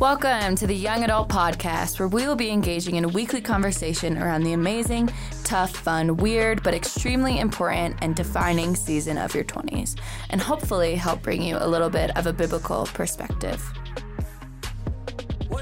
[0.00, 4.18] Welcome to the Young Adult Podcast, where we will be engaging in a weekly conversation
[4.18, 5.08] around the amazing,
[5.42, 9.98] tough, fun, weird, but extremely important and defining season of your 20s,
[10.28, 13.62] and hopefully help bring you a little bit of a biblical perspective.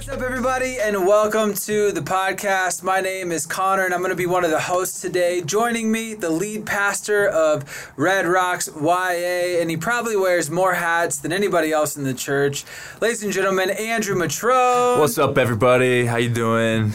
[0.04, 2.82] What's up, everybody, and welcome to the podcast.
[2.82, 5.40] My name is Connor, and I'm going to be one of the hosts today.
[5.40, 11.16] Joining me, the lead pastor of Red Rocks YA, and he probably wears more hats
[11.16, 12.66] than anybody else in the church.
[13.00, 14.98] Ladies and gentlemen, Andrew Matrone.
[14.98, 16.04] What's up, everybody?
[16.04, 16.90] How you doing?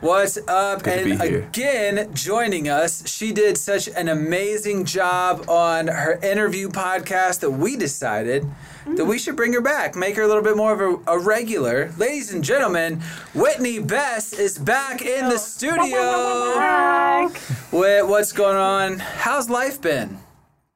[0.00, 0.84] What's up?
[0.84, 1.40] Good to and be here.
[1.40, 7.76] again, joining us, she did such an amazing job on her interview podcast that we
[7.76, 8.50] decided
[8.86, 11.18] that we should bring her back, make her a little bit more of a, a
[11.18, 11.92] regular.
[11.98, 13.00] Ladies and gentlemen,
[13.34, 17.30] Whitney Bess is back in the studio.
[17.72, 18.98] With what's going on?
[18.98, 20.18] How's life been?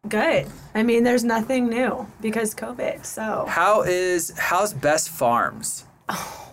[0.09, 0.47] Good.
[0.75, 3.05] I mean, there's nothing new because COVID.
[3.05, 5.85] So How is how's Best Farms?
[6.09, 6.45] Oh.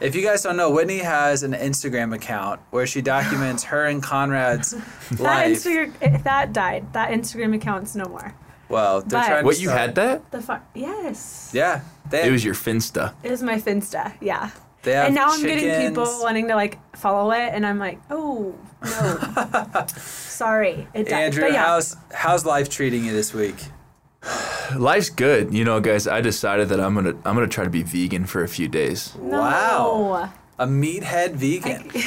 [0.00, 4.02] If you guys don't know, Whitney has an Instagram account where she documents her and
[4.02, 4.70] Conrad's
[5.10, 5.56] that life.
[5.64, 6.92] Instagram that died.
[6.92, 8.34] That Instagram account's no more.
[8.72, 10.30] Well, they're But- trying to What you start- had that?
[10.32, 13.12] The fu- yes, Yeah, they It was your Finsta.
[13.22, 14.12] it was my Finsta.
[14.20, 14.50] Yeah.
[14.82, 16.22] They have And now I'm getting people chickens.
[16.24, 21.22] wanting to like follow it, and I'm like, oh no, sorry, it died.
[21.26, 23.54] Andrew, but yeah, how's how's life treating you this week?
[24.76, 26.08] Life's good, you know, guys.
[26.08, 29.12] I decided that I'm gonna I'm gonna try to be vegan for a few days.
[29.20, 29.38] no.
[29.40, 31.90] Wow, a meathead vegan.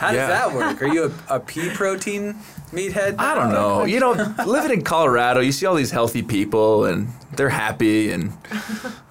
[0.00, 0.80] How does that work?
[0.82, 2.36] Are you a, a pea protein
[2.72, 3.16] meathead?
[3.18, 3.84] I don't know.
[3.96, 4.12] You know,
[4.46, 8.32] living in Colorado, you see all these healthy people and they're happy, and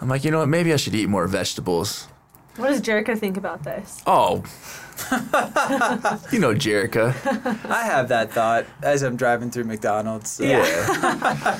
[0.02, 0.50] I'm like, you know what?
[0.50, 2.08] Maybe I should eat more vegetables.
[2.58, 4.02] What does Jerica think about this?
[4.08, 4.44] Oh,
[6.32, 7.14] you know, Jerica.
[7.70, 10.32] I have that thought as I'm driving through McDonald's.
[10.32, 11.60] so- Yeah.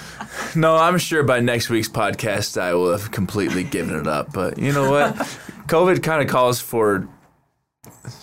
[0.56, 4.32] no, I'm sure by next week's podcast I will have completely given it up.
[4.34, 5.16] But you know what?
[5.68, 7.08] COVID kind of calls for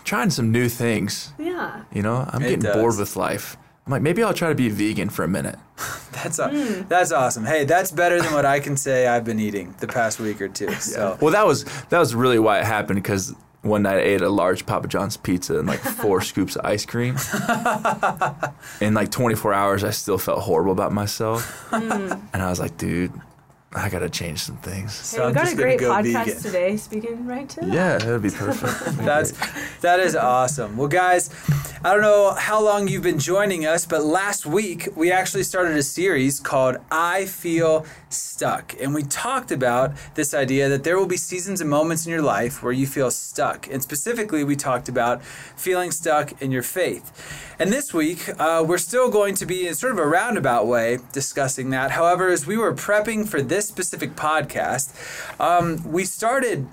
[0.05, 1.33] trying some new things.
[1.39, 1.83] Yeah.
[1.93, 2.77] You know, I'm It getting does.
[2.77, 3.57] bored with life.
[3.87, 5.59] I'm like, maybe I'll try to be vegan for a minute.
[6.13, 7.45] That's a, that's awesome.
[7.45, 10.47] Hey, that's better than what I can say I've been eating the past week or
[10.49, 10.71] two.
[10.81, 14.21] So Well, that was that was really why it happened because one night I ate
[14.21, 17.17] a large Papa John's pizza and like four scoops of ice cream.
[18.81, 22.13] In like 24 hours, I still felt horrible about myself, hmm.
[22.33, 23.13] and I was like, dude,
[23.75, 24.93] I gotta change some things.
[24.93, 26.43] So Hey, I'm we got just a great go podcast vegan.
[26.43, 26.77] today.
[26.77, 27.69] Speaking right to that.
[27.69, 28.99] Yeah, that'd be perfect.
[28.99, 29.33] That's
[29.81, 30.77] that is awesome.
[30.77, 31.31] Well, guys,
[31.85, 35.77] I don't know how long you've been joining us, but last week we actually started
[35.77, 41.09] a series called "I Feel Stuck," and we talked about this idea that there will
[41.09, 44.89] be seasons and moments in your life where you feel stuck, and specifically we talked
[44.89, 47.11] about feeling stuck in your faith.
[47.59, 51.01] And this week uh, we're still going to be in sort of a roundabout way
[51.11, 51.91] discussing that.
[51.91, 54.95] However, as we were prepping for this specific podcast,
[55.41, 56.69] um, we started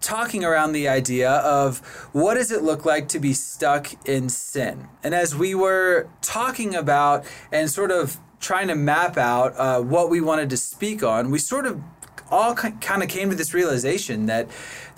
[0.00, 1.78] talking around the idea of
[2.12, 4.88] what does it look like to be stuck in sin.
[5.02, 10.08] And as we were talking about and sort of trying to map out uh, what
[10.08, 11.82] we wanted to speak on, we sort of
[12.30, 14.48] all kind of came to this realization that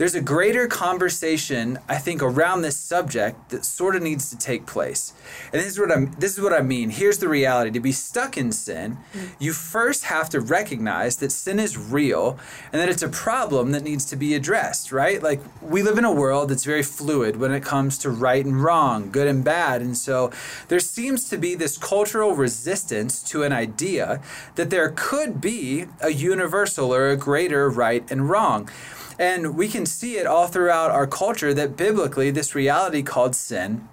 [0.01, 4.65] there's a greater conversation I think around this subject that sort of needs to take
[4.65, 5.13] place.
[5.53, 6.89] And this is what I'm this is what I mean.
[6.89, 7.71] Here's the reality.
[7.73, 9.29] To be stuck in sin, mm.
[9.39, 12.39] you first have to recognize that sin is real
[12.73, 15.23] and that it's a problem that needs to be addressed, right?
[15.23, 18.65] Like we live in a world that's very fluid when it comes to right and
[18.65, 19.83] wrong, good and bad.
[19.83, 20.31] And so
[20.69, 24.23] there seems to be this cultural resistance to an idea
[24.55, 28.71] that there could be a universal or a greater right and wrong.
[29.21, 33.87] And we can see it all throughout our culture that biblically, this reality called sin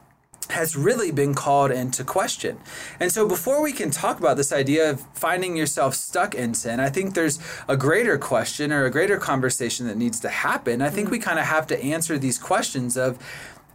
[0.52, 2.58] has really been called into question.
[2.98, 6.80] And so, before we can talk about this idea of finding yourself stuck in sin,
[6.80, 10.82] I think there's a greater question or a greater conversation that needs to happen.
[10.82, 11.16] I think mm-hmm.
[11.16, 13.20] we kind of have to answer these questions of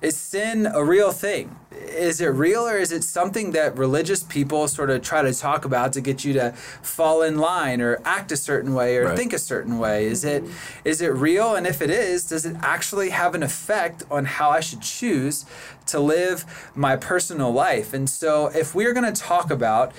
[0.03, 1.57] is sin a real thing?
[1.71, 5.65] Is it real or is it something that religious people sort of try to talk
[5.65, 9.17] about to get you to fall in line or act a certain way or Right.
[9.17, 10.07] think a certain way?
[10.07, 10.45] Is it
[10.85, 14.51] is it real and if it is, does it actually have an effect on how
[14.51, 15.45] I should choose
[15.87, 16.45] to live
[16.75, 17.95] my personal life?
[17.95, 19.93] And so if we're going to talk about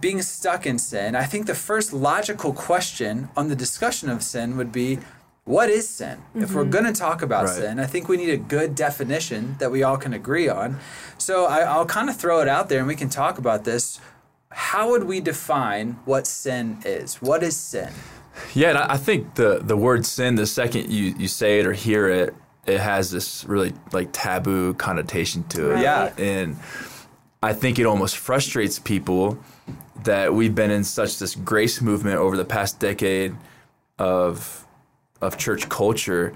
[0.00, 4.56] being stuck in sin, I think the first logical question on the discussion of sin
[4.56, 5.00] would be
[5.48, 6.18] what is sin?
[6.34, 6.70] If we're mm-hmm.
[6.70, 7.54] going to talk about Right.
[7.54, 10.78] sin, I think we need a good definition that we all can agree on.
[11.16, 13.98] So I, I'll kind of throw it out there and we can talk about this.
[14.50, 17.22] How would we define what sin is?
[17.22, 17.90] What is sin?
[18.54, 21.66] Yeah, and I I think the the word sin, the second you, you say it
[21.66, 22.34] or hear it,
[22.66, 25.74] it has this really like taboo connotation to it.
[25.74, 25.82] Right.
[25.82, 26.12] Yeah.
[26.18, 26.56] And
[27.42, 29.38] I think it almost frustrates people
[30.04, 33.34] that we've been in such this grace movement over the past decade
[33.98, 34.66] of
[35.20, 36.34] of church culture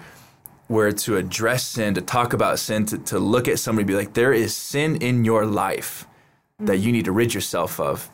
[0.69, 3.95] where to address sin, to talk about sin, to, to look at somebody and be
[3.95, 6.07] like, there is sin in your life
[6.59, 8.11] that you need to rid yourself of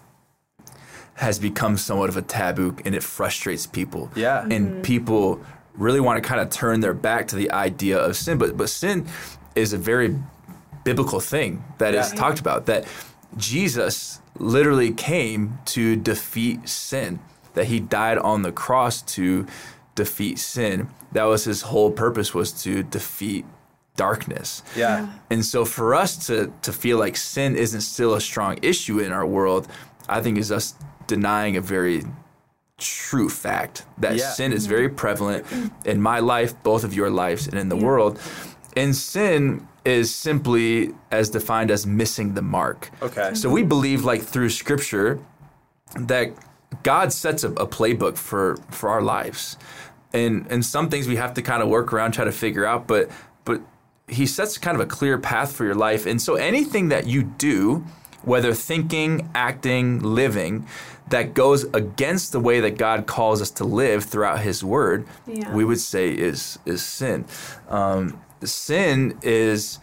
[1.14, 4.10] has become somewhat of a taboo and it frustrates people.
[4.14, 4.42] Yeah.
[4.42, 4.82] And mm-hmm.
[4.82, 5.44] people
[5.74, 8.38] really want to kind of turn their back to the idea of sin.
[8.38, 9.06] But but sin
[9.54, 10.16] is a very
[10.84, 12.18] biblical thing that is Yeah.
[12.18, 12.66] talked about.
[12.66, 12.86] That
[13.36, 17.18] Jesus literally came to defeat sin.
[17.54, 19.46] That he died on the cross to
[20.04, 20.76] defeat sin.
[21.12, 23.44] That was his whole purpose was to defeat
[23.96, 24.62] darkness.
[24.76, 25.06] Yeah.
[25.32, 26.36] And so for us to
[26.66, 29.64] to feel like sin isn't still a strong issue in our world,
[30.16, 30.74] I think is us
[31.06, 32.00] denying a very
[32.78, 34.34] true fact that Yeah.
[34.38, 34.76] sin is mm-hmm.
[34.76, 35.42] very prevalent
[35.84, 38.12] in my life, both of your lives, and in the world.
[38.76, 40.68] And sin is simply
[41.10, 42.90] as defined as missing the mark.
[43.02, 43.30] Okay.
[43.34, 45.18] So we believe like through scripture
[46.12, 46.26] that
[46.82, 49.56] God sets a, a playbook for for our lives.
[50.12, 52.86] And and some things we have to kind of work around, try to figure out,
[52.86, 53.10] but
[53.44, 53.60] but
[54.08, 56.06] he sets kind of a clear path for your life.
[56.06, 57.84] And so anything that you do,
[58.22, 60.66] whether thinking, acting, living,
[61.10, 65.52] that goes against the way that God calls us to live throughout his word, Yeah.
[65.54, 67.26] we would say is is sin.
[67.68, 69.78] Um, sin is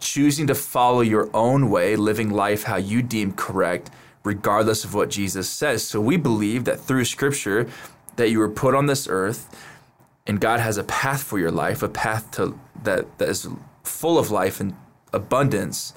[0.00, 3.90] choosing to follow your own way, living life how you deem correct,
[4.24, 5.82] regardless of what Jesus says.
[5.86, 7.68] So we believe that through Scripture,
[8.18, 9.48] that you were put on this earth,
[10.26, 13.48] and God has a path for your life, a path to that that is
[13.82, 14.74] full of life and
[15.12, 15.94] abundance.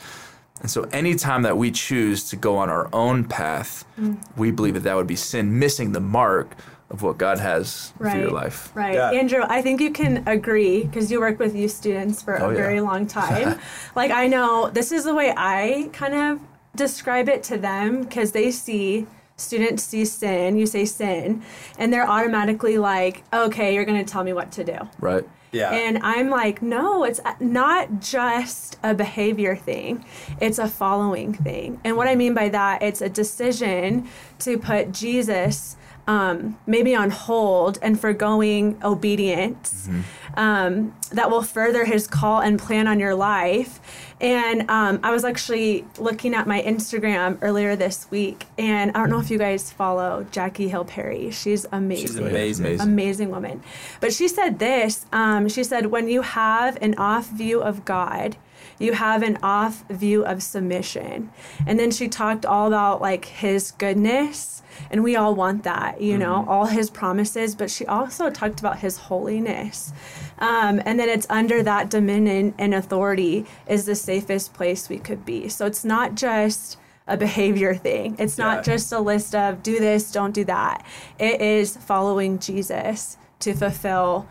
[0.61, 4.17] And so, anytime that we choose to go on our own path, mm.
[4.37, 6.55] we believe that that would be sin, missing the mark
[6.91, 8.69] of what God has for your life.
[8.75, 8.93] Right.
[8.93, 9.11] Yeah.
[9.11, 12.51] Andrew, I think you can agree because you work with youth students for Oh, a
[12.51, 12.57] yeah.
[12.57, 13.57] very long time.
[13.95, 16.39] like, I know this is the way I kind of
[16.75, 19.07] describe it to them because they see
[19.41, 21.43] students see sin, you say sin,
[21.77, 24.77] and they're automatically like, okay, you're going to tell me what to do.
[24.99, 25.27] Right?
[25.51, 25.71] Yeah.
[25.71, 30.05] And I'm like, no, it's not just a behavior thing,
[30.39, 31.81] it's a following thing.
[31.83, 34.07] And what I mean by that, it's a decision
[34.39, 35.75] to put Jesus
[36.07, 39.87] um, maybe on hold and forgoing obedience
[40.35, 43.79] um, that will further his call and plan on your life.
[44.21, 49.09] And um, I was actually looking at my Instagram earlier this week, and I don't
[49.09, 51.31] know if you guys follow Jackie Hill Perry.
[51.31, 52.65] She's amazing She's amazing.
[52.67, 52.87] Amazing.
[52.87, 53.63] amazing woman.
[53.99, 58.37] But she said this um, she said, when you have an off view of God,
[58.77, 61.31] you have an off view of submission.
[61.65, 64.61] And then she talked all about like his goodness.
[64.89, 67.55] And we all want that, you know, all his promises.
[67.55, 69.93] But she also talked about his holiness.
[70.41, 75.23] Um, and then it's under that dominion and authority is the safest place we could
[75.23, 75.47] be.
[75.47, 76.77] So it's not just
[77.07, 78.15] a behavior thing.
[78.19, 78.45] It's Yeah.
[78.45, 80.83] not just a list of do this, don't do that.
[81.19, 84.27] It is following Jesus to fulfill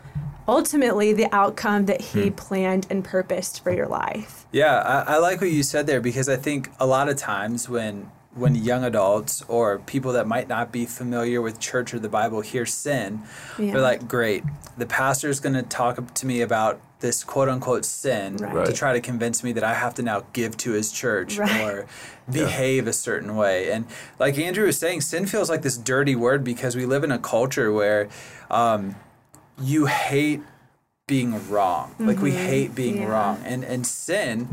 [0.49, 4.47] ultimately the outcome that he planned and purposed for your life.
[4.51, 7.69] Yeah, I, I like what you said there because I think a lot of times
[7.69, 12.09] when when young adults or people that might not be familiar with church or the
[12.09, 13.23] Bible hear sin,
[13.59, 13.73] Yeah.
[13.73, 14.45] they're like, "Great,
[14.79, 18.67] the pastor is going to talk to me about this quote unquote sin Right.
[18.67, 21.61] to try to convince me that I have to now give to his church Right.
[21.63, 21.87] or
[22.31, 23.87] behave a certain way." And
[24.21, 27.19] like Andrew was saying, sin feels like this dirty word because we live in a
[27.19, 28.09] culture where
[28.51, 28.95] um,
[29.61, 30.43] you hate
[31.09, 31.95] being wrong.
[31.99, 33.03] Like we hate being Mm-hmm.
[33.03, 33.09] Yeah.
[33.09, 34.49] wrong, and and sin,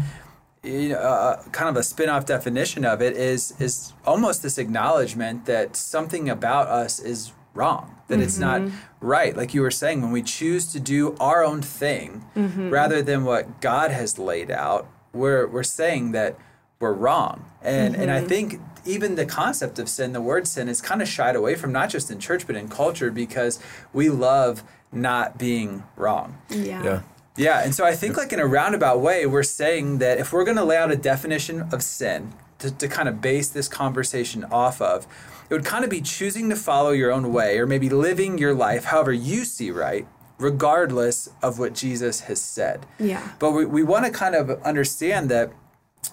[0.68, 5.46] you know, uh, kind of a spin-off definition of it is is almost this acknowledgement
[5.46, 8.76] that something about us is wrong, that it's not Mm-hmm.
[9.16, 9.36] right.
[9.36, 12.70] Like you were saying, when we choose to do our own thing Mm-hmm.
[12.70, 16.38] rather than what God has laid out, we're we're saying that
[16.80, 17.46] we're wrong.
[17.62, 18.26] And and Mm-hmm.
[18.26, 21.56] I think even the concept of sin, the word sin, is kind of shied away
[21.56, 23.60] from not just in church but in culture because
[23.94, 26.38] we love not being wrong.
[26.50, 26.84] Yeah.
[26.84, 27.02] Yeah.
[27.38, 30.44] Yeah, and so I think like in a roundabout way, we're saying that if we're
[30.44, 34.44] going to lay out a definition of sin to, to kind of base this conversation
[34.46, 35.08] off of,
[35.50, 38.54] it would kind of be choosing to follow your own way or maybe living your
[38.54, 40.08] life however you see right,
[40.40, 42.86] regardless of what Jesus has said.
[43.00, 43.32] Yeah.
[43.40, 45.52] But we, we want to kind of understand that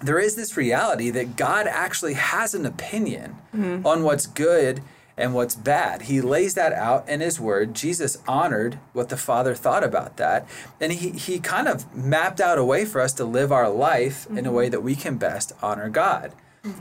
[0.02, 3.87] there is this reality that God actually has an opinion mm-hmm.
[3.87, 4.83] on what's good
[5.16, 6.02] and what's bad.
[6.02, 7.75] He lays that out in his word.
[7.75, 10.47] Jesus honored what the Father thought about that.
[10.80, 14.26] And he, he kind of mapped out a way for us to live our life
[14.28, 16.33] in a way that we can best honor God.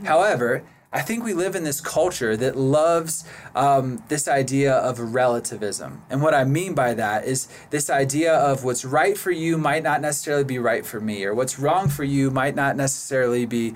[0.04, 3.24] However, I think we live in this culture that loves
[3.56, 6.02] um, this idea of relativism.
[6.08, 9.82] And what I mean by that is this idea of what's right for you might
[9.82, 13.74] not necessarily be right for me, or what's wrong for you might not necessarily be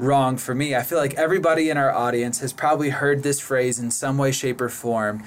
[0.00, 0.74] wrong for me.
[0.74, 4.32] I feel like everybody in our audience has probably heard this phrase in some way,
[4.32, 5.22] shape, or form.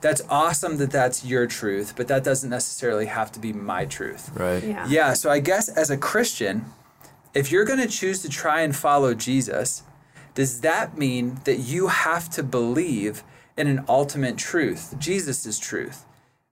[0.00, 4.30] that's awesome that that's your truth, but that doesn't necessarily have to be my truth.
[4.34, 4.62] Right.
[4.62, 4.86] Yeah.
[4.88, 6.66] Yeah, so I guess as a Christian,
[7.34, 9.82] if you're going to choose to try and follow Jesus,
[10.34, 13.24] does that mean that you have to believe
[13.56, 16.04] in an ultimate truth, Jesus' truth?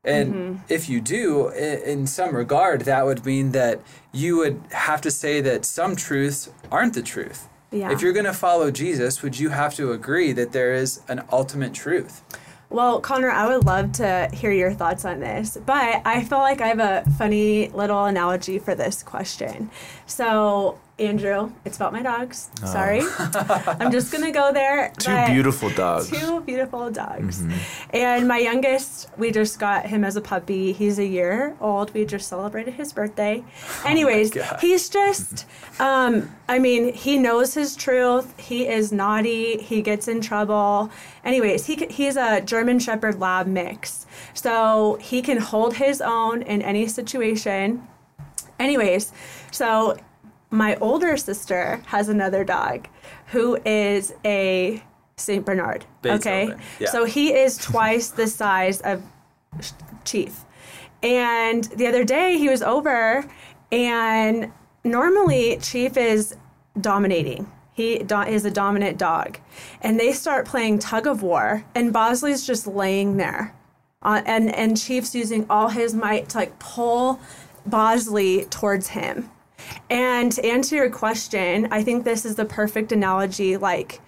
[0.04, 0.56] And mm-hmm.
[0.68, 3.80] if you do, in some regard, that would mean that
[4.12, 7.48] you would have to say that some truths aren't the truth.
[7.70, 7.90] Yeah.
[7.90, 11.24] If you're going to follow Jesus, would you have to agree that there is an
[11.32, 12.22] ultimate truth?
[12.68, 16.60] Well, Connor, I would love to hear your thoughts on this, but I feel like
[16.60, 19.70] I have a funny little analogy for this question.
[20.06, 22.48] So, Andrew, it's about my dogs.
[22.64, 23.02] Sorry.
[23.18, 24.92] I'm just going to go there.
[24.98, 26.10] Two beautiful dogs.
[26.10, 27.44] Two beautiful dogs.
[27.90, 30.72] And my youngest, we just got him as a puppy.
[30.72, 31.92] He's a year old.
[31.92, 33.44] We just celebrated his birthday.
[33.84, 34.58] Anyways, God.
[34.62, 35.44] he's just,
[35.78, 38.38] um, I mean, he knows his truth.
[38.40, 39.58] He is naughty.
[39.58, 40.90] He gets in trouble.
[41.26, 44.06] Anyways, he, he's a German Shepherd Lab mix.
[44.32, 47.86] So he can hold his own in any situation.
[48.58, 49.12] Anyways,
[49.50, 49.98] so
[50.50, 52.88] my older sister has another dog
[53.26, 54.82] who is a
[55.16, 55.84] Saint Bernard.
[56.04, 56.90] okay, yeah.
[56.90, 59.02] so he is twice the size of
[60.04, 60.44] Chief.
[61.02, 63.24] And the other day he was over,
[63.72, 64.52] and
[64.84, 66.36] normally Chief is
[66.80, 67.50] dominating.
[67.72, 69.38] He do- is a dominant dog,
[69.82, 73.54] and they start playing tug of war, and Bosley's just laying there,
[74.02, 77.20] uh, and and Chief's using all his might to like pull
[77.66, 79.30] Bosley towards him.
[79.90, 83.56] And to answer your question, I think this is the perfect analogy.
[83.56, 84.00] Like,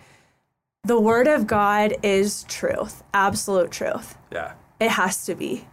[0.85, 4.17] the word of God is truth, absolute truth.
[4.33, 4.53] Yeah.
[4.81, 5.67] It has to be.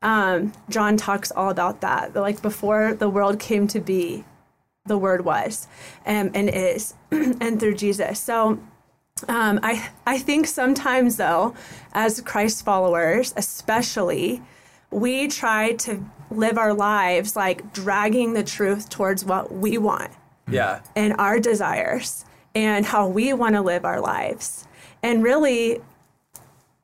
[0.00, 2.14] Um, John talks all about that.
[2.14, 4.24] Like, before the world came to be,
[4.86, 5.68] the word was
[6.06, 8.18] um, and is, and through Jesus.
[8.18, 8.58] So,
[9.28, 11.54] um, I I think sometimes though,
[11.92, 14.42] as Christ followers, especially,
[14.90, 16.04] we try to
[16.36, 20.10] live our lives like dragging the truth towards what we want
[20.48, 20.80] Yeah.
[20.96, 22.24] and our desires
[22.54, 24.66] and how we want to live our lives.
[25.02, 25.80] And really,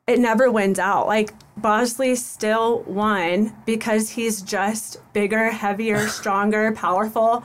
[0.07, 1.07] it never wins out.
[1.07, 7.43] Like Bosley still won because he's just bigger, heavier, stronger, powerful.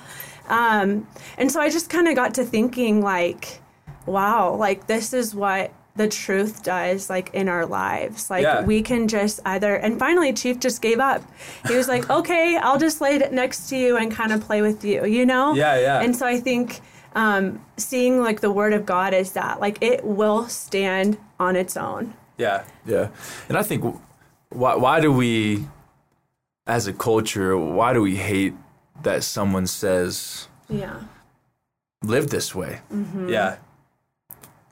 [0.48, 1.06] Um,
[1.38, 3.60] and so I just kind of got to thinking, like,
[4.06, 8.28] wow, like this is what the truth does, like in our lives.
[8.30, 8.64] Like Yeah.
[8.64, 9.76] we can just either.
[9.76, 11.22] And finally, Chief just gave up.
[11.68, 14.60] He was like, okay, I'll just lay it next to you and kind of play
[14.62, 15.54] with you, you know?
[15.54, 16.00] Yeah, yeah.
[16.00, 16.80] And so I think
[17.14, 21.76] um, seeing like the word of God is that like it will stand on its
[21.76, 22.14] own.
[22.38, 22.64] Yeah.
[22.84, 23.08] Yeah,
[23.48, 23.84] and I think
[24.50, 25.64] why why do we,
[26.66, 28.54] as a culture, why do we hate
[29.04, 30.96] that someone says Yeah.
[32.02, 32.80] live this way?
[33.28, 33.56] Yeah.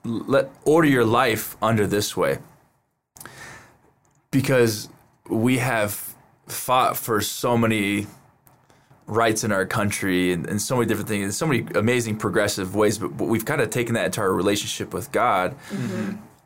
[0.03, 2.39] Let order your life under this way.
[4.31, 4.89] Because
[5.29, 6.15] we have
[6.47, 8.07] fought for so many
[9.05, 12.75] rights in our country and, and so many different things, and so many amazing progressive
[12.75, 15.55] ways, but, but we've kind of taken that into our relationship with God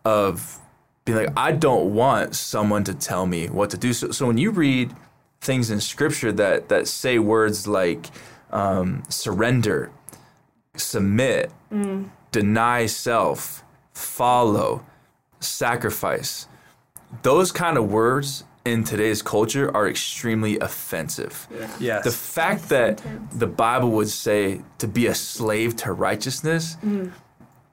[0.03, 0.59] of
[1.05, 3.93] being like, I don't want someone to tell me what to do.
[3.93, 4.93] So, so when you read
[5.41, 8.07] things in scripture that, that say words like
[8.51, 9.91] um, surrender,
[10.75, 11.51] submit,
[12.31, 14.86] deny self, follow,
[15.39, 16.48] sacrifice,
[17.24, 21.48] those kind of words in today's culture are extremely offensive.
[21.50, 21.72] Yeah.
[21.79, 22.03] Yes.
[22.03, 27.10] The fact that the Bible would say to be a slave to righteousness mm-hmm.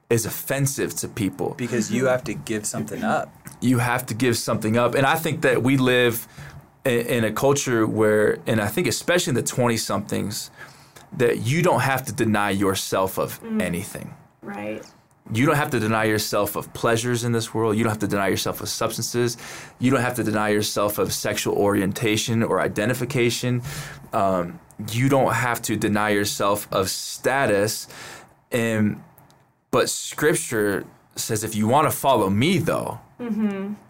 [0.09, 1.55] is offensive to people.
[1.57, 3.29] because you have to give something up.
[3.61, 4.95] You have to give something up.
[4.95, 6.27] And I think that we live
[6.85, 10.49] in, in a culture where, and I think especially in the 20 somethings,
[11.17, 13.61] that you don't have to deny yourself of mm-hmm.
[13.61, 14.13] anything.
[14.45, 14.83] Right.
[15.33, 17.75] You don't have to deny yourself of pleasures in this world.
[17.75, 19.37] You don't have to deny yourself of substances.
[19.79, 23.63] You don't have to deny yourself of sexual orientation or identification.
[24.13, 24.59] Um,
[24.91, 27.87] you don't have to deny yourself of status.
[28.51, 29.01] And
[29.71, 30.85] but Scripture
[31.15, 32.99] says if you want to follow me, though,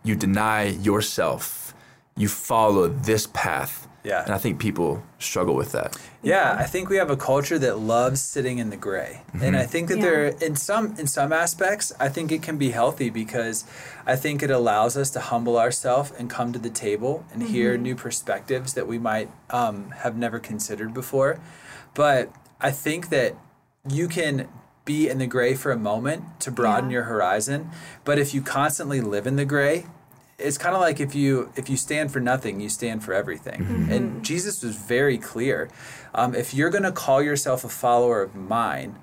[0.03, 1.73] you deny yourself.
[2.15, 3.89] You follow this path.
[4.05, 4.23] Yeah.
[4.23, 5.97] And I think people struggle with that.
[6.21, 9.65] Yeah, I think we have a culture that loves sitting in the gray, and I
[9.65, 10.03] think that Yeah.
[10.05, 13.65] there, in some in some aspects, I think it can be healthy because
[14.05, 17.77] I think it allows us to humble ourselves and come to the table and hear
[17.77, 21.39] new perspectives that we might um, have never considered before.
[21.95, 22.29] But
[22.61, 23.33] I think that
[23.89, 24.47] you can
[24.85, 26.95] be in the gray for a moment to broaden Yeah.
[26.95, 27.69] your horizon,
[28.03, 29.85] but if you constantly live in the gray,
[30.37, 33.87] it's kind of like if you if you stand for nothing you stand for everything
[33.89, 35.69] and jesus was very clear
[36.13, 38.97] um, if you're going to call yourself a follower of mine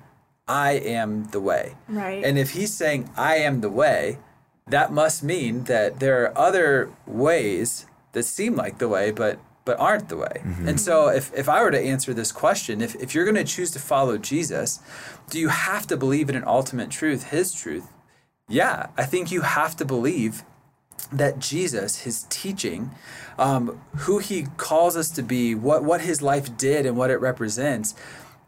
[0.47, 2.23] i am the way Right.
[2.23, 4.17] and if he's saying i am the way
[4.67, 9.77] that must mean that there are other ways that seem like the way, but but
[9.79, 10.41] aren't the way.
[10.67, 13.43] And so if, if I were to answer this question, if, if you're going to
[13.45, 14.79] choose to follow Jesus,
[15.29, 17.87] do you have to believe in an ultimate truth, his truth?
[18.49, 20.43] Yeah, I think you have to believe
[21.17, 22.91] that Jesus, his teaching,
[23.37, 27.17] um, who he calls us to be, what, what his life did and what it
[27.17, 27.93] represents,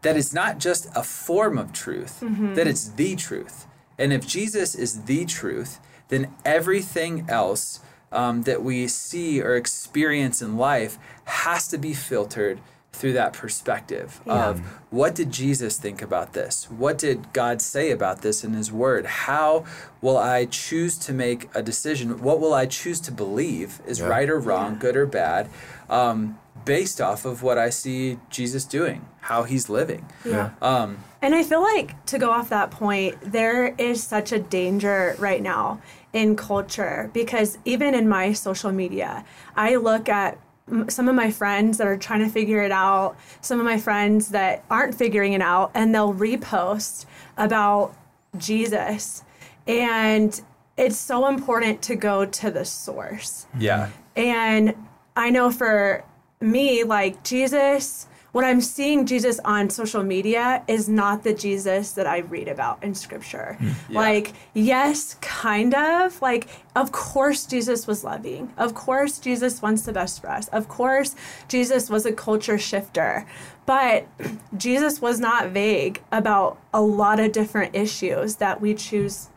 [0.01, 2.19] that it's not just a form of truth,
[2.55, 3.65] that it's the truth.
[3.97, 5.79] And if Jesus is the truth,
[6.09, 7.79] then everything else
[8.11, 12.59] um, that we see or experience in life has to be filtered
[12.95, 14.49] through that perspective Yeah.
[14.49, 14.59] of
[14.89, 16.67] what did Jesus think about this?
[16.69, 19.05] What did God say about this in His Word?
[19.05, 19.65] How
[20.01, 22.21] will I choose to make a decision?
[22.21, 24.07] What will I choose to believe is Yeah.
[24.07, 25.49] right or wrong, good or bad,
[25.89, 30.05] um, based off of what I see Jesus doing, how He's living?
[30.23, 30.49] Yeah.
[30.61, 35.15] Um, And I feel like to go off that point, there is such a danger
[35.17, 35.79] right now
[36.13, 39.25] in culture because even in my social media,
[39.55, 40.39] I look at m-
[40.87, 44.29] some of my friends that are trying to figure it out, some of my friends
[44.29, 47.05] that aren't figuring it out, and they'll repost
[47.37, 47.95] about
[48.37, 49.23] Jesus.
[49.67, 50.39] And
[50.77, 53.45] it's so important to go to the source.
[53.57, 53.89] yeah.
[54.15, 54.73] And
[55.15, 56.03] I know for
[56.41, 62.05] me, like Jesus, what I'm seeing Jesus on social media is not the Jesus that
[62.05, 63.57] I read about in scripture.
[63.87, 63.99] Yeah.
[63.99, 66.21] Like, yes, kind of.
[66.21, 68.51] Like, of course, Jesus was loving.
[68.57, 70.47] Of course, Jesus wants the best for us.
[70.49, 71.15] Of course,
[71.47, 73.25] Jesus was a culture shifter.
[73.65, 74.07] But
[74.57, 79.29] Jesus was not vague about a lot of different issues that we choose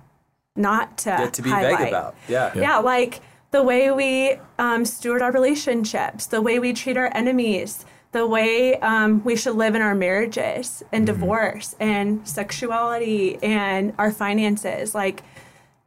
[0.56, 1.78] not to, Get to be highlight.
[1.78, 2.14] vague about.
[2.26, 2.52] Yeah.
[2.56, 7.84] Yeah, like the way we um, steward our relationships, the way we treat our enemies,
[8.12, 14.10] the way um, we should live in our marriages and divorce and sexuality and our
[14.10, 14.94] finances.
[14.94, 15.22] Like,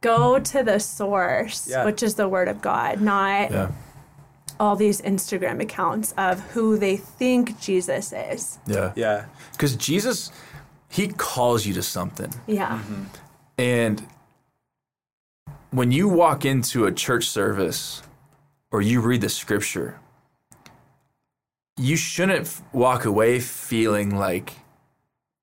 [0.00, 1.84] go to the source, Yeah.
[1.84, 3.70] which is the Word of God, not Yeah.
[4.60, 8.58] all these Instagram accounts of who they think Jesus is.
[8.66, 8.92] Yeah.
[8.94, 9.24] Yeah.
[9.52, 10.30] Because Jesus,
[10.88, 12.32] he calls you to something.
[12.46, 12.78] Yeah.
[13.58, 14.06] And
[15.70, 18.02] when you walk into a church service
[18.70, 19.98] or you read the scripture,
[21.76, 24.52] you shouldn't f- walk away feeling like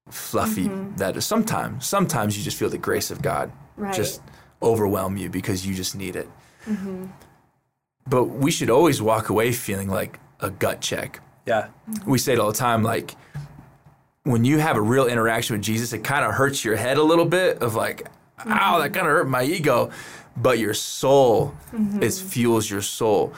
[0.10, 0.66] fluffy.
[0.66, 0.96] Mm-hmm.
[0.98, 3.94] That is sometimes, sometimes you just feel the grace of God Right.
[3.96, 4.22] just
[4.62, 6.30] overwhelm you because you just need it.
[6.68, 7.06] Mm-hmm.
[8.08, 11.68] But we should always walk away feeling like a gut check Yeah.
[11.90, 12.10] Mm-hmm.
[12.10, 13.16] we say it all the time like
[14.24, 17.04] when you have a real interaction with jesus it kind of hurts your head a
[17.04, 18.08] little bit of like
[18.46, 19.90] ow that kind of hurt my ego
[20.38, 21.54] but your soul
[22.02, 23.34] it fuels your soul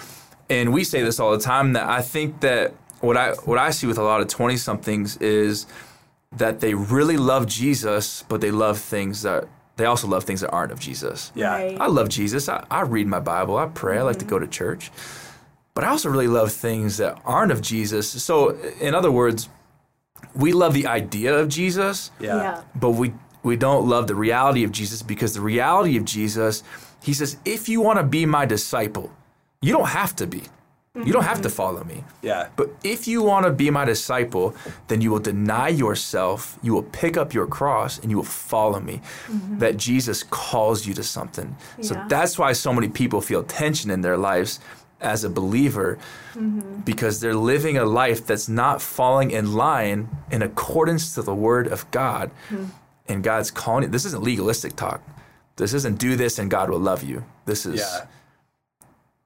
[0.52, 3.70] and we say this all the time that i think that what i what i
[3.72, 5.66] see with a lot of 20 somethings is
[6.32, 10.52] that they really love jesus but they love things that they also love things that
[10.52, 11.54] aren't of jesus Yeah.
[11.54, 11.78] Right.
[11.80, 12.48] I love Jesus.
[12.50, 13.58] I, I read my Bible.
[13.58, 13.98] I pray.
[13.98, 14.46] I like to go mm-hmm.
[14.46, 14.92] to church.
[15.74, 18.06] But I also really love things that aren't of Jesus.
[18.24, 18.50] So,
[18.82, 19.50] in other words,
[20.36, 22.62] we love the idea of Jesus, Yeah.
[22.76, 26.64] but we, we don't love the reality of Jesus because the reality of Jesus,
[27.02, 29.10] he says, if you want to be my disciple,
[29.62, 30.44] you don't have to be.
[30.94, 31.56] You don't have to mm-hmm.
[31.56, 32.04] follow me.
[32.22, 32.50] Yeah.
[32.58, 34.54] But if you want to be my disciple,
[34.90, 38.82] then you will deny yourself, you will pick up your cross, and you will follow
[38.82, 39.00] me.
[39.28, 39.60] Mm-hmm.
[39.60, 41.56] That Jesus calls you to something.
[41.80, 44.60] So that's why so many people feel tension in their lives
[45.00, 45.98] as a believer
[46.34, 46.82] mm-hmm.
[46.82, 51.68] because they're living a life that's not falling in line in accordance to the word
[51.68, 52.32] of God.
[53.08, 53.92] And God's calling it.
[53.92, 55.02] This isn't legalistic talk.
[55.56, 57.24] This isn't do this and God will love you.
[57.46, 58.06] This is Yeah.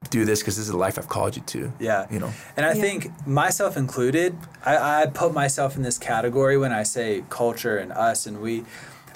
[0.10, 1.74] Do this because this is the life I've called you to.
[1.80, 2.08] Yeah.
[2.10, 2.34] You know.
[2.56, 2.82] And I Yeah.
[2.82, 7.92] think myself included, I, I put myself in this category when I say culture and
[7.92, 8.66] us and we.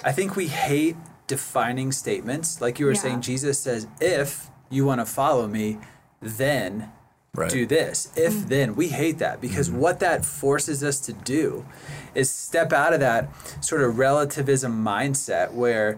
[0.04, 2.60] I think we hate defining statements.
[2.60, 3.00] Like you were Yeah.
[3.00, 5.78] saying, Jesus says, if you want to follow me,
[6.20, 6.90] then
[7.32, 7.48] Right.
[7.48, 8.08] do this.
[8.16, 8.48] If mm.
[8.48, 9.78] then, we hate that because mm-hmm.
[9.78, 11.64] what that forces us to do
[12.12, 13.28] is step out of that
[13.64, 15.96] sort of relativism mindset where,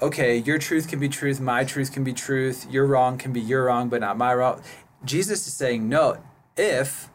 [0.00, 3.40] okay, your truth can be truth, my truth can be truth, your wrong can be
[3.40, 4.62] your wrong, but not my wrong.
[5.04, 6.18] Jesus is saying, no,
[6.56, 7.08] if,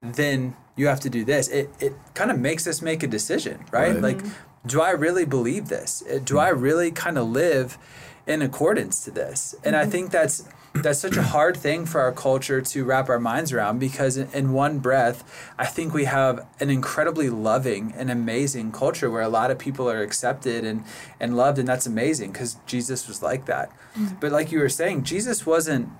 [0.00, 1.48] then you have to do this.
[1.48, 3.94] It, it kind of makes us make a decision, right?
[3.94, 4.02] Right.
[4.02, 4.20] Like,
[4.66, 6.00] do I really believe this?
[6.00, 6.38] Do mm-hmm.
[6.38, 7.78] I really kind of live
[8.26, 9.54] in accordance to this?
[9.64, 9.90] And I mm-hmm.
[9.90, 13.78] think that's that's such a hard thing for our culture to wrap our minds around
[13.78, 19.22] because in, one breath, I think we have an incredibly loving and amazing culture where
[19.22, 20.84] a lot of people are accepted and
[21.20, 23.70] and loved, and that's amazing because Jesus was like that.
[23.96, 24.18] Mm.
[24.20, 25.90] But like you were saying, Jesus wasn't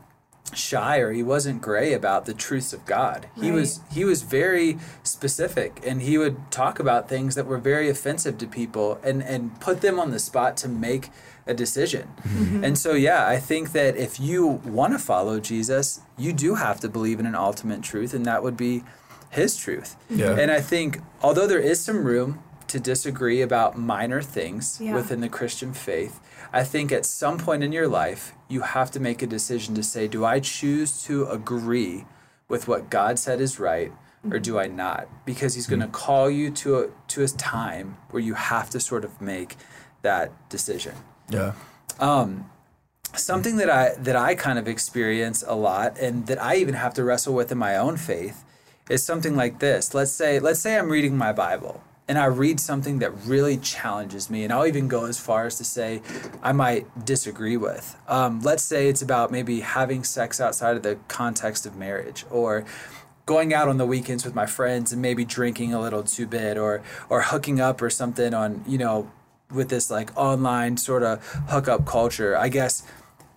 [0.54, 3.26] shy or he wasn't gray about the truths of God.
[3.40, 7.88] He was he was very specific and he would talk about things that were very
[7.88, 11.10] offensive to people and and put them on the spot to make
[11.46, 12.08] a decision.
[12.22, 12.64] Mm-hmm.
[12.64, 16.80] And so yeah, I think that if you want to follow Jesus, you do have
[16.80, 18.84] to believe in an ultimate truth and that would be
[19.30, 19.96] his truth.
[20.10, 20.38] Yeah.
[20.38, 24.94] And I think although there is some room to disagree about minor things Yeah.
[24.94, 26.20] within the Christian faith,
[26.52, 29.82] I think at some point in your life, you have to make a decision to
[29.82, 32.04] say, do I choose to agree
[32.48, 33.92] with what God said is right
[34.24, 34.42] or mm-hmm.
[34.42, 35.08] do I not?
[35.24, 35.80] Because he's mm-hmm.
[35.80, 39.20] going to call you to a, to a time where you have to sort of
[39.20, 39.56] make
[40.02, 40.94] that decision
[41.28, 41.52] Yeah.
[43.14, 46.94] something that I that I kind of experience a lot and that I even have
[46.94, 48.44] to wrestle with in my own faith
[48.88, 49.94] is something like this.
[49.94, 54.28] Let's say let's say I'm reading my Bible and I read something that really challenges
[54.28, 56.02] me and I'll even go as far as to say
[56.42, 57.96] I might disagree with.
[58.08, 62.64] Um, let's say it's about maybe having sex outside of the context of marriage or
[63.24, 66.58] going out on the weekends with my friends and maybe drinking a little too bit
[66.58, 69.10] or or hooking up or something on you know
[69.52, 72.82] with this like online sort of hookup culture i guess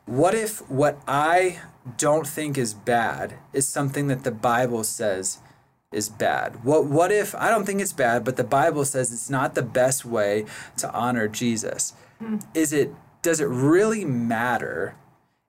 [0.05, 1.59] what if what i
[1.97, 5.39] don't think is bad is something that the bible says
[5.91, 6.65] is bad?
[6.65, 9.61] What what if i don't think it's bad but the bible says it's not the
[9.61, 10.45] best way
[10.77, 11.93] to honor jesus.
[12.19, 12.39] Hmm.
[12.53, 12.93] Is it
[13.25, 14.95] does it really matter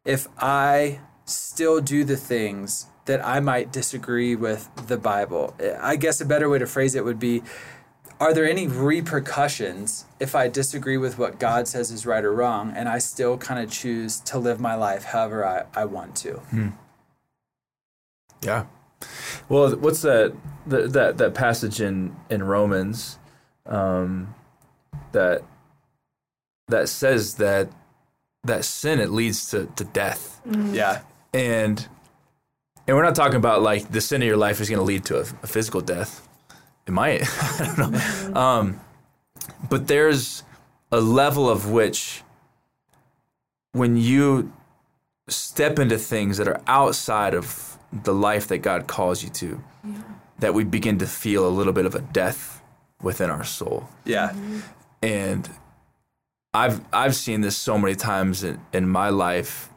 [0.07, 5.55] if I still do the things that I might disagree with the Bible.
[5.81, 7.43] I guess a better way to phrase it would be
[8.19, 12.73] Are there any repercussions if I disagree with what God says is right or wrong
[12.75, 16.41] and I still kind of choose to live my life however I, I want to?
[18.43, 18.67] Yeah.
[19.49, 20.35] Well, what's that
[20.67, 23.19] that that, that passage in in Romans
[23.67, 24.35] um,
[25.13, 25.43] that
[26.69, 27.69] that says that
[28.45, 31.03] that sin it leads to, to death Yeah.
[31.35, 31.87] and
[32.87, 35.05] and we're not talking about like the sin of your life is going to lead
[35.07, 36.27] to a, a physical death.
[36.87, 38.41] It might, I don't know.
[38.41, 38.81] Um,
[39.69, 40.43] but there's
[40.93, 42.23] a level of which
[43.73, 44.53] when you
[45.29, 49.63] step into things that are outside of the life that God calls you to,
[50.39, 52.63] that we begin to feel a little bit of a death
[53.03, 53.89] within our soul.
[54.05, 54.35] Yeah.
[55.03, 55.49] And
[56.55, 59.69] I've I've seen this so many times in, in my life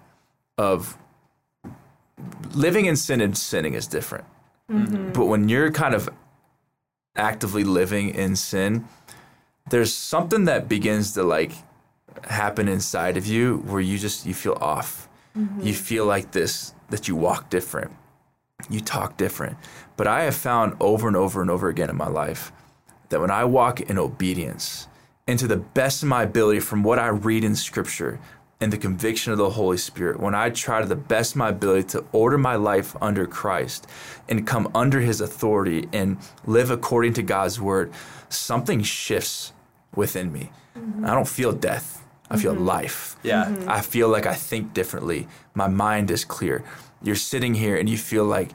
[0.57, 0.97] of
[2.53, 4.25] living in sin and sinning is different.
[4.67, 6.09] But when you're kind of
[7.15, 8.87] actively living in sin,
[9.69, 11.51] there's something that begins to like
[12.25, 15.07] happen inside of you where you just you feel off.
[15.37, 15.61] Mm-hmm.
[15.61, 17.91] You feel like this that you walk different.
[18.69, 19.57] You talk different.
[19.95, 22.51] But I have found over and over and over again in my life
[23.09, 24.87] that when I walk in obedience
[25.27, 28.19] into the best of my ability from what I read in scripture
[28.61, 31.49] and the conviction of the Holy Spirit, when I try to the best of my
[31.49, 33.87] ability to order my life under Christ
[34.27, 37.93] and come under his authority and live according to God's word,
[38.27, 39.53] something shifts
[39.95, 40.51] within me.
[40.77, 41.05] Mm-hmm.
[41.05, 42.05] I don't feel death.
[42.29, 42.65] I feel mm-hmm.
[42.65, 43.15] life.
[43.23, 43.45] Yeah.
[43.45, 43.69] Mm-hmm.
[43.69, 45.29] I feel like I think differently.
[45.53, 46.63] My mind is clear.
[47.01, 48.51] You're sitting here and you feel like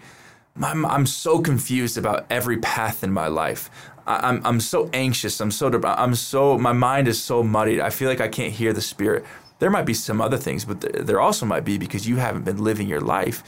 [0.62, 3.70] I'm, I'm so confused about every path in my life.
[4.06, 5.40] I, I'm, I'm so anxious.
[5.40, 7.80] I'm so, I'm so, my mind is so muddied.
[7.80, 9.24] I feel like I can't hear the Spirit.
[9.64, 12.44] There might be some other things, but th- there also might be because you haven't
[12.44, 13.42] been living your life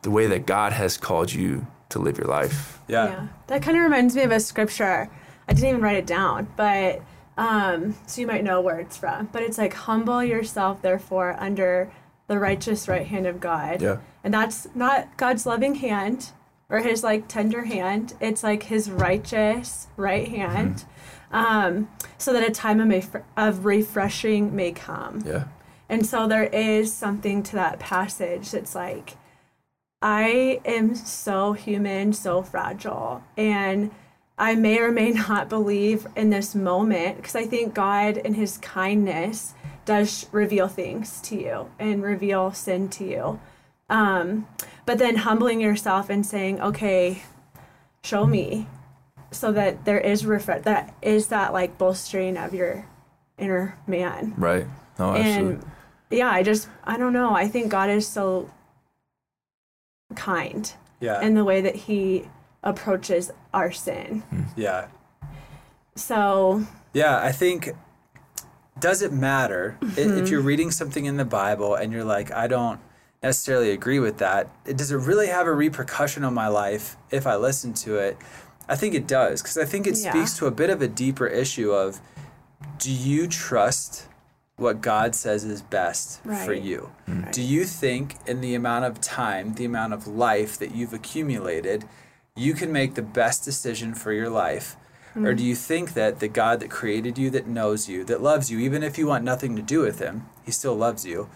[0.00, 2.78] the way that God has called you to live your life.
[2.88, 3.26] Yeah.
[3.48, 5.10] That kind of reminds me of a scripture.
[5.46, 7.02] I didn't even write it down, but
[7.36, 9.28] um, so you might know where it's from.
[9.30, 11.92] But it's like, humble yourself, therefore, under
[12.28, 13.82] the righteous right hand of God.
[13.82, 13.98] Yeah.
[14.24, 16.30] And that's not God's loving hand
[16.70, 18.14] or his like tender hand.
[18.22, 20.86] It's like his righteous right hand.
[21.30, 25.22] Um, so that a time of, ma- of refreshing may come.
[25.26, 25.44] Yeah.
[25.88, 29.16] And so there is something to that passage that's like,
[30.02, 33.22] I am so human, so fragile.
[33.36, 33.90] And
[34.36, 38.58] I may or may not believe in this moment because I think God, in His
[38.58, 43.40] kindness, does reveal things to you and reveal sin to you.
[43.88, 44.46] Um,
[44.84, 47.22] but then humbling yourself and saying, okay,
[48.02, 48.66] show me
[49.30, 52.86] so that there is refresh that is that like bolstering of your
[53.36, 54.66] inner man Right.
[54.98, 55.54] No, absolutely.
[55.54, 55.64] and
[56.10, 58.50] yeah i just i don't know i think god is so
[60.14, 61.20] kind Yeah.
[61.20, 62.28] in the way that he
[62.62, 64.22] approaches our sin
[64.56, 64.86] yeah.
[65.94, 67.70] so Yeah, I think
[68.78, 70.18] does it matter Mm-hmm.
[70.18, 72.80] if you're reading something in the Bible and you're like, I don't
[73.22, 74.48] necessarily agree with that.
[74.76, 78.16] Does it really have a repercussion on my life if I listen to it?
[78.68, 80.10] I think it does because I think it Yeah.
[80.10, 82.00] speaks to a bit of a deeper issue of
[82.78, 84.06] do you trust
[84.58, 86.90] what God says is best for you.
[87.08, 87.22] Mm-hmm.
[87.22, 87.32] Right.
[87.32, 91.84] Do you think, in the amount of time, the amount of life that you've accumulated,
[92.36, 94.76] you can make the best decision for your life?
[95.14, 95.36] Or mm-hmm.
[95.36, 98.58] do you think that the God that created you, that knows you, that loves you,
[98.58, 101.30] even if you want nothing to do with him, he still loves you?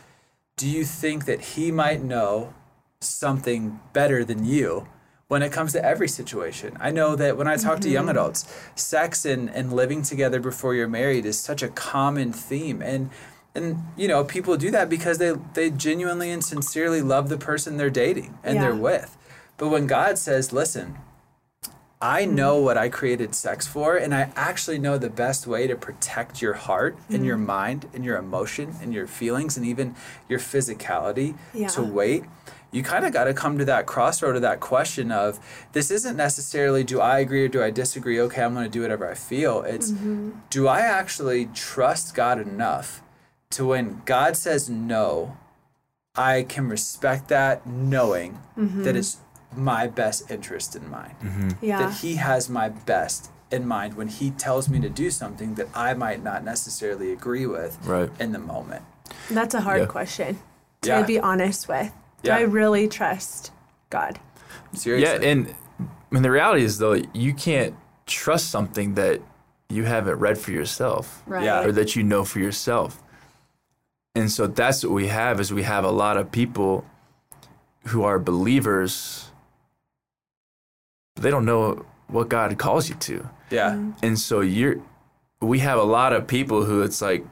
[0.57, 2.53] Do you think that he might know
[3.01, 4.89] something better than you
[5.33, 6.77] when it comes to every situation?
[6.79, 8.19] I know that when I talk to young mm-hmm.
[8.19, 12.83] adults, sex and, and living together before you're married is such a common theme.
[12.83, 13.09] And
[13.55, 17.79] and you know, people do that because they they genuinely and sincerely love the person
[17.79, 19.17] they're dating and they're with.
[19.57, 20.99] But when God says, listen,
[21.99, 22.35] I mm-hmm.
[22.35, 26.43] know what I created sex for, and I actually know the best way to protect
[26.43, 27.47] your heart and your mm-hmm.
[27.47, 29.95] mind and your emotion and your feelings and even
[30.29, 31.69] your physicality Yeah.
[31.69, 32.25] to wait.
[32.73, 35.39] You kind of got to come to that crossroad of that question of
[35.73, 38.21] this isn't necessarily do I agree or do I disagree?
[38.23, 39.63] Okay, I'm going to do whatever I feel.
[39.63, 40.31] It's mm-hmm.
[40.51, 43.03] do I actually trust God enough
[43.51, 45.37] to when God says no,
[46.15, 48.83] I can respect that knowing mm-hmm.
[48.83, 49.19] that it's
[49.55, 51.51] my best interest in mind mm-hmm.
[51.61, 51.79] Yeah.
[51.79, 55.69] that he has my best in mind when he tells me to do something that
[55.75, 58.11] I might not necessarily agree with Right.
[58.19, 58.83] in the moment.
[59.31, 59.87] That's a hard Yeah.
[59.87, 60.39] question
[60.83, 61.03] to Yeah.
[61.03, 61.93] be honest with.
[62.23, 62.37] Do Yeah.
[62.37, 63.53] I really trust
[63.91, 64.19] God?
[64.75, 65.09] Seriously.
[65.25, 67.75] Yeah, and I mean the reality is though you can't
[68.07, 69.21] trust something that
[69.69, 71.45] you haven't read for yourself Right.
[71.45, 71.65] Yeah.
[71.65, 73.03] or that you know for yourself.
[74.15, 76.85] And so that's what we have is we have a lot of people
[77.87, 79.29] who are believers
[81.15, 83.29] but they don't know what God calls you to.
[83.51, 83.71] yeah.
[83.73, 83.91] Mm-hmm.
[84.03, 84.77] And so you're
[85.41, 87.25] we have a lot of people who it's like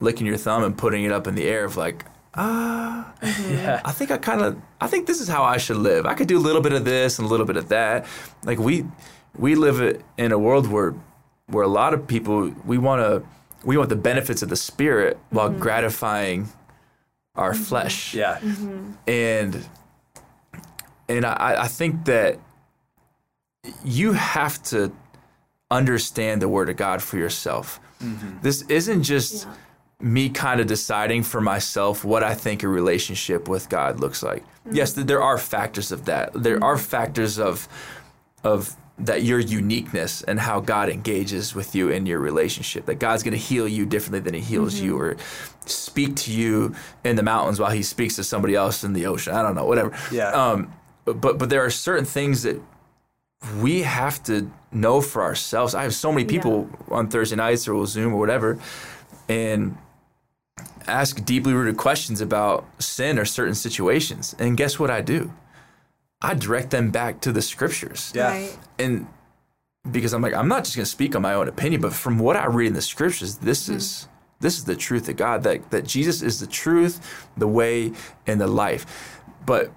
[0.00, 2.04] licking your thumb and putting it up in the air of like,
[2.36, 3.80] ah, Yeah.
[3.84, 6.06] I think I kind of I think this is how I should live.
[6.06, 8.06] I could do a little bit of this and a little bit of that.
[8.44, 8.84] Like we
[9.36, 10.94] we live it- in a world where
[11.46, 13.26] where a lot of people we want to
[13.64, 15.60] we want the benefits of the spirit while mm-hmm.
[15.60, 16.48] gratifying
[17.34, 17.62] our mm-hmm.
[17.62, 18.38] flesh Yeah.
[19.06, 19.68] and
[21.08, 22.38] and I, I think that
[23.84, 24.92] you have to
[25.70, 27.80] understand the word of God for yourself.
[28.42, 29.54] This isn't just Yeah.
[30.00, 34.44] Me kind of deciding for myself what I think a relationship with God looks like.
[34.70, 35.06] Yes, mm.
[35.06, 36.32] there are factors of that.
[36.34, 36.80] There are mm.
[36.80, 37.68] factors of
[38.44, 42.86] of that your uniqueness and how God engages with you in your relationship.
[42.86, 45.20] That God's going to heal you differently than He heals you, mm-hmm.
[45.20, 49.06] or speak to you in the mountains while He speaks to somebody else in the
[49.06, 49.34] ocean.
[49.34, 49.96] I don't know, whatever.
[50.12, 50.30] Yeah.
[50.30, 50.72] Um,
[51.04, 52.60] but but there are certain things that
[53.60, 55.74] we have to know for ourselves.
[55.74, 58.58] I have so many people on Thursday nights or we'll Zoom or whatever,
[59.28, 59.76] and
[60.86, 64.34] ask deeply rooted questions about sin or certain situations.
[64.38, 65.32] And guess what I do?
[66.22, 68.30] I direct them back to the scriptures Yeah.
[68.30, 68.58] Right.
[68.78, 69.06] and
[69.90, 72.18] because I'm like I'm not just going to speak on my own opinion, but from
[72.18, 73.74] what I read in the scriptures, this hmm.
[73.74, 74.08] is
[74.40, 77.92] this is the truth of God that that Jesus is the truth, the way,
[78.26, 79.20] and the life.
[79.44, 79.70] But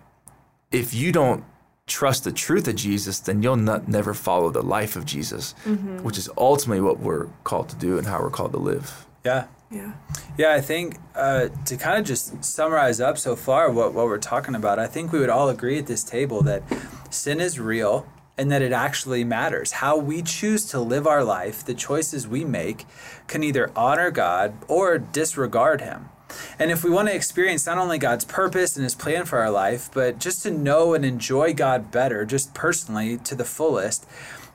[0.72, 1.44] if you don't
[1.86, 6.04] trust the truth of Jesus, then you'll not never follow the life of Jesus, mm-hmm.
[6.04, 9.06] which is ultimately what we're called to do and how we're called to live.
[9.26, 9.48] Yeah.
[9.72, 9.94] Yeah.
[10.38, 14.18] Yeah, I think uh, to kind of just summarize up so far what, what we're
[14.18, 16.64] talking about, I think we would all agree at this table that
[17.10, 19.74] sin is real and that it actually matters.
[19.74, 22.86] How we choose to live our life, the choices we make,
[23.28, 26.10] can either honor God or disregard Him.
[26.58, 29.52] And if we want to experience not only God's purpose and His plan for our
[29.52, 34.08] life, but just to know and enjoy God better, just personally to the fullest,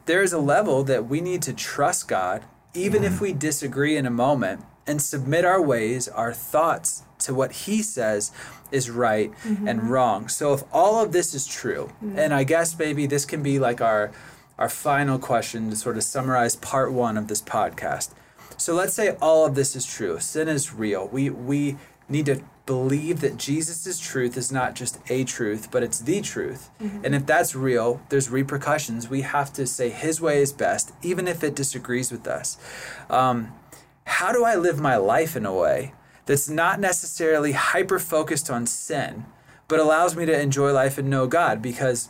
[0.06, 4.06] there is a level that we need to trust God, even if we disagree in
[4.06, 8.32] a moment, and submit our ways, our thoughts to what He says
[8.70, 9.88] is right and mm-hmm.
[9.88, 10.28] wrong.
[10.28, 12.18] So if all of this is true, mm-hmm.
[12.18, 14.12] and I guess maybe this can be like our
[14.58, 18.10] our final question to sort of summarize part one of this podcast.
[18.56, 20.20] So let's say all of this is true.
[20.20, 21.08] Sin is real.
[21.08, 21.76] We we
[22.08, 26.70] need to believe that Jesus' truth is not just a truth, but it's the truth.
[26.80, 27.04] Mm-hmm.
[27.04, 29.08] And if that's real, there's repercussions.
[29.08, 32.56] We have to say his way is best, even if it disagrees with us.
[33.10, 33.52] Um,
[34.06, 35.94] how do I live my life in a way
[36.26, 39.26] that's not necessarily hyper focused on sin,
[39.68, 41.60] but allows me to enjoy life and know God?
[41.62, 42.08] Because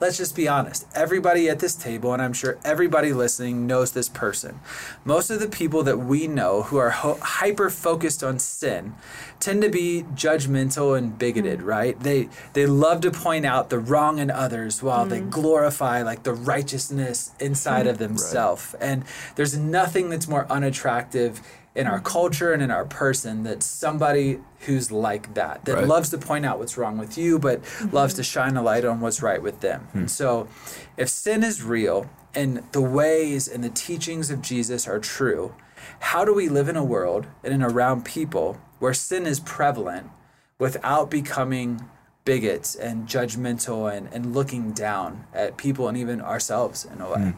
[0.00, 0.86] let's just be honest.
[0.94, 4.60] Everybody at this table, and I'm sure everybody listening knows this person.
[5.04, 8.94] Most of the people that we know who are ho- hyper focused on sin
[9.40, 11.66] tend to be judgmental and bigoted, hmm.
[11.66, 12.00] right?
[12.00, 15.30] They they love to point out the wrong in others while they hmm.
[15.30, 17.90] glorify like the righteousness inside hmm.
[17.90, 18.74] of themselves.
[18.80, 19.04] And
[19.36, 21.40] there's nothing that's more unattractive
[21.76, 25.86] in our culture and in our person that somebody who's like that that Right.
[25.86, 27.94] loves to point out what's wrong with you but mm-hmm.
[27.94, 30.48] loves to shine a light on what's right with them and so
[30.96, 35.54] if sin is real and the ways and the teachings of Jesus are true,
[36.00, 40.10] how do we live in a world and in around people where sin is prevalent
[40.58, 41.88] without becoming
[42.24, 47.22] bigots and judgmental and, and looking down at people and even ourselves in a way?
[47.22, 47.30] Hmm.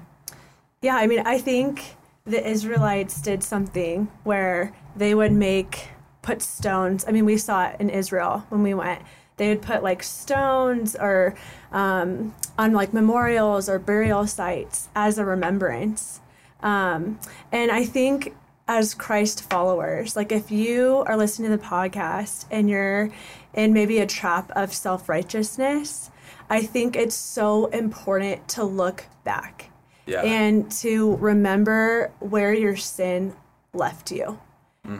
[0.82, 1.96] Yeah, I mean, I think
[2.28, 5.88] the Israelites did something where they would make
[6.20, 7.04] put stones.
[7.08, 9.00] I mean, we saw it in Israel when we went.
[9.38, 11.34] They would put like stones or
[11.72, 16.20] um, on like memorials or burial sites as a remembrance.
[16.60, 17.18] Um,
[17.50, 18.34] and I think
[18.66, 23.10] as Christ followers, like if you are listening to the podcast and you're
[23.54, 26.10] in maybe a trap of self righteousness,
[26.50, 29.70] I think it's so important to look back
[30.08, 30.22] Yeah.
[30.22, 33.34] and to remember where your sin
[33.74, 34.38] left you.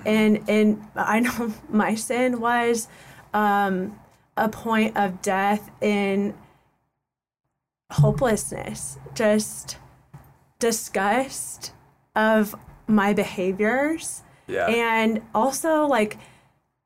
[0.05, 2.89] And and I know my sin was
[3.33, 3.99] um,
[4.37, 6.35] a point of death in
[7.91, 9.79] hopelessness, just
[10.59, 11.73] disgust
[12.15, 12.55] of
[12.87, 14.67] my behaviors, yeah.
[14.67, 16.19] and also like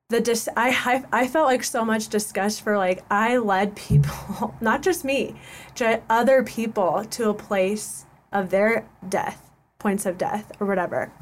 [0.08, 0.70] the dis- I,
[1.12, 5.34] I I felt like so much disgust for like I led people, not just me,
[5.76, 11.12] to other people to a place of their death, points of death or whatever.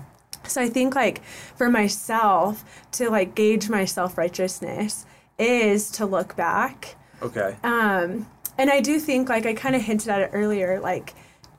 [0.44, 5.06] So I think like for myself to like gauge my self righteousness
[5.38, 6.96] is to look back.
[7.22, 7.56] okay.
[7.62, 8.26] Um,
[8.58, 11.14] and I do think like I kind of hinted at it earlier, like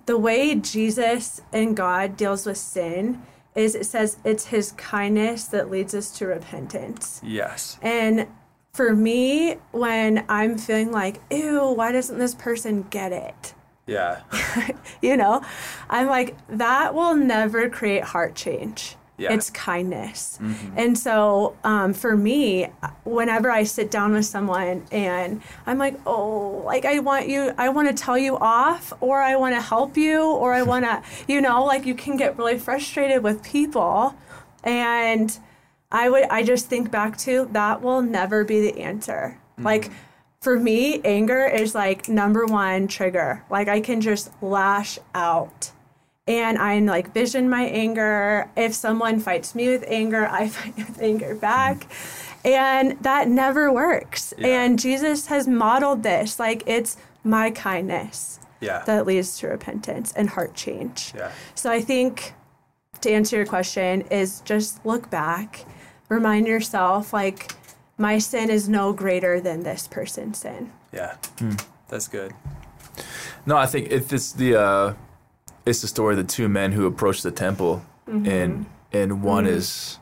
[0.05, 3.21] the way Jesus and God deals with sin
[3.55, 7.21] is it says it's his kindness that leads us to repentance.
[7.23, 7.77] yes.
[7.81, 8.27] And
[8.73, 13.53] for me, when I'm feeling like, ew, why doesn't this person get it?
[13.85, 14.21] Yeah.
[15.01, 15.41] You know,
[15.89, 18.95] I'm like, that will never create heart change.
[19.17, 19.33] Yeah.
[19.33, 20.37] It's kindness.
[20.75, 22.65] And so um, for me,
[23.03, 27.69] whenever I sit down with someone and I'm like, oh, like I want you, I
[27.69, 31.03] want to tell you off, or I want to help you, or I want to,
[31.27, 34.15] you know, like you can get really frustrated with people.
[34.63, 35.35] And
[35.91, 39.39] I would, I just think back to that will never be the answer.
[39.57, 39.91] Like,
[40.41, 43.43] for me, anger is like number one trigger.
[43.49, 45.71] Like I can just lash out.
[46.27, 48.49] And I like vision my anger.
[48.55, 51.85] If someone fights me with anger, I fight with anger back.
[52.43, 54.33] And that never works.
[54.37, 54.63] Yeah.
[54.63, 56.39] And Jesus has modeled this.
[56.39, 58.83] Like it's my kindness Yeah.
[58.85, 61.13] that leads to repentance and heart change.
[61.15, 61.31] yeah.
[61.53, 62.33] So I think
[63.01, 65.65] to answer your question is just look back,
[66.09, 67.51] remind yourself like
[68.01, 70.71] my sin is no greater than this person's sin.
[70.91, 71.15] Yeah.
[71.39, 71.53] Hmm.
[71.87, 72.33] That's good.
[73.45, 74.93] No, I think if it's the uh,
[75.65, 78.27] it's the story of the two men who approach the temple, mm-hmm.
[78.27, 79.55] and and one mm-hmm.
[79.55, 79.99] is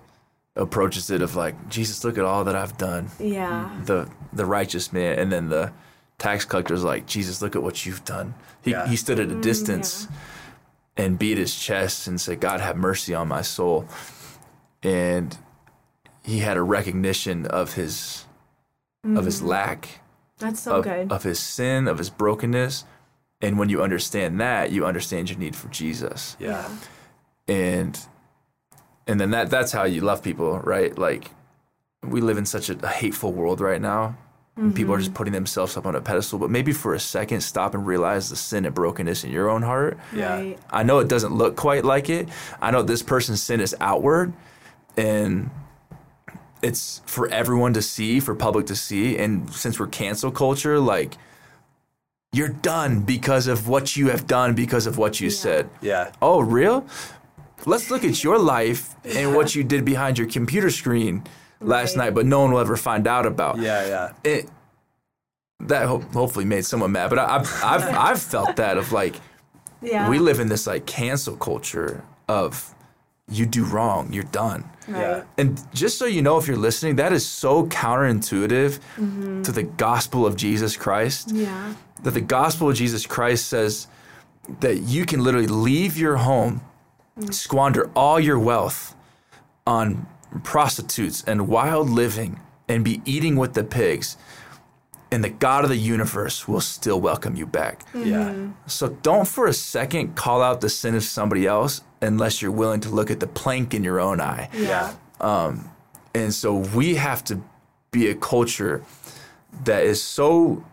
[0.56, 3.70] approaches it of like Jesus, look at all that I've done, Yeah.
[3.86, 5.72] the the righteous man, and then the
[6.18, 8.34] tax collector is like Jesus, look at what you've done.
[8.62, 8.88] He Yeah.
[8.88, 10.08] he stood at a mm, distance
[10.98, 13.88] and beat his chest and said, God, have mercy on my soul,
[14.84, 15.38] and
[16.24, 18.26] he had a recognition of his
[19.04, 19.48] of his mm.
[19.48, 20.02] lack
[20.40, 21.12] That's so of, good.
[21.12, 22.84] of his sin, of his brokenness.
[23.42, 26.36] And when you understand that, you understand your need for Jesus.
[26.40, 26.70] Yeah.
[27.48, 27.98] And
[29.08, 30.98] and then that that's how you love people, right?
[30.98, 31.32] Like
[32.04, 34.18] we live in such a, a hateful world right now.
[34.58, 35.18] and People are just mm-hmm.
[35.18, 38.36] putting themselves up on a pedestal, but maybe for a second stop and realize the
[38.36, 39.98] sin and brokenness in your own heart.
[40.14, 40.36] Yeah.
[40.36, 40.60] Right.
[40.70, 42.28] I know it doesn't look quite like it.
[42.62, 44.34] I know this person's sin is outward
[44.98, 45.50] and
[46.62, 49.18] it's for everyone to see, for public to see.
[49.18, 51.16] And since we're cancel culture, like
[52.32, 55.70] you're done because of what you have done, because of what you said.
[55.82, 56.12] Yeah.
[56.22, 56.86] Oh, real?
[57.66, 61.24] Let's look at your life and what you did behind your computer screen
[61.60, 62.06] last Right.
[62.06, 63.86] night, but no one will ever find out about Yeah.
[63.88, 64.14] Yeah.
[64.24, 64.50] it
[65.62, 69.16] that ho- hopefully made someone mad but I, I've, I've, I've felt that of like
[69.82, 70.10] Yeah.
[70.10, 72.74] we live in this like cancel culture of
[73.28, 75.24] you do wrong you're done Right.
[75.38, 79.42] and just so you know if you're listening that is so counterintuitive mm-hmm.
[79.44, 81.32] to the gospel of jesus christ.
[81.32, 81.74] Yeah.
[82.04, 83.88] that the gospel of jesus christ says
[84.62, 86.62] that you can literally leave your home
[87.20, 87.34] mm.
[87.34, 88.96] squander all your wealth
[89.68, 90.08] on
[90.44, 94.18] prostitutes and wild living and be eating with the pigs
[95.12, 98.30] and the god of the universe will still welcome you back Yeah.
[98.30, 98.52] Mm-hmm.
[98.68, 102.80] so don't for a second call out the sin of somebody else unless you're willing
[102.82, 104.94] to look at the plank in your own eye Yeah.
[105.20, 105.70] Um,
[106.14, 107.42] and so we have to
[107.92, 108.84] be a culture
[109.66, 110.64] that is so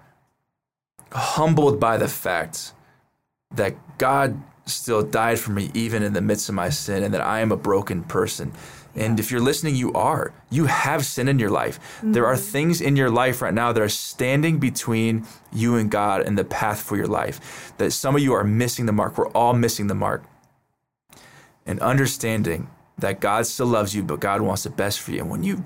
[1.12, 2.72] humbled by the fact
[3.54, 7.20] that God still died for me even in the midst of my sin and that
[7.20, 8.52] I am a broken person.
[8.96, 10.32] And if you're listening, you are.
[10.50, 11.78] You have sin in your life.
[12.02, 12.50] There are mm-hmm.
[12.50, 16.44] things in your life right now that are standing between you and God and the
[16.44, 17.74] path for your life.
[17.76, 19.18] That some of you are missing the mark.
[19.18, 20.24] We're all missing the mark.
[21.66, 22.68] And understanding
[22.98, 25.20] that God still loves you, but God wants the best for you.
[25.20, 25.64] And when you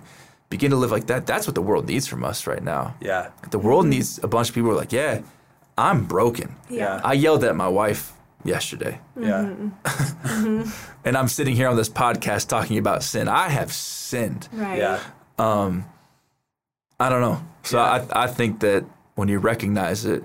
[0.48, 2.96] begin to live like that, that's what the world needs from us right now.
[3.00, 3.30] Yeah.
[3.50, 3.90] The world mm-hmm.
[3.90, 5.20] needs a bunch of people who are like, yeah,
[5.78, 6.56] I'm broken.
[6.68, 7.00] Yeah.
[7.04, 8.12] I yelled at my wife
[8.44, 9.00] yesterday.
[9.18, 9.52] Yeah.
[10.24, 10.70] Mm-hmm.
[11.04, 13.26] And I'm sitting here on this podcast talking about sin.
[13.28, 14.48] I have sinned.
[14.52, 14.78] Right.
[14.78, 15.00] Yeah.
[15.38, 15.86] Um,
[16.98, 17.42] I don't know.
[17.62, 18.06] So Yeah.
[18.12, 18.84] I, I think that
[19.14, 20.22] when you recognize it,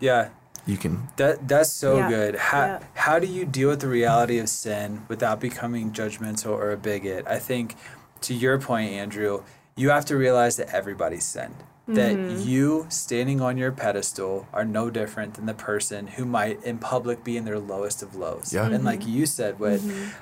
[0.00, 0.28] Yeah.
[0.66, 1.08] you can.
[1.16, 2.08] That that's so Yeah.
[2.08, 2.34] good.
[2.36, 2.78] How Yeah.
[2.94, 7.26] how do you deal with the reality of sin without becoming judgmental or a bigot?
[7.26, 7.74] I think
[8.22, 9.42] to your point, Andrew,
[9.76, 11.56] you have to realize that everybody's sinned.
[11.88, 12.48] That Mm-hmm.
[12.48, 17.22] you standing on your pedestal are no different than the person who might in public
[17.22, 18.52] be in their lowest of lows.
[18.52, 18.66] Yeah.
[18.66, 19.80] And like you said, what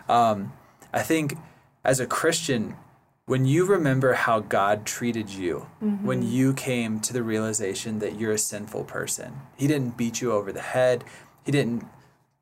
[0.08, 0.52] um,
[0.92, 1.38] I think
[1.82, 2.76] as a Christian,
[3.26, 8.32] when you remember how God treated you, when you came to the realization that you're
[8.32, 11.02] a sinful person, He didn't beat you over the head,
[11.46, 11.86] He didn't